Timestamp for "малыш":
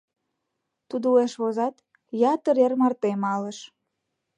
3.23-3.57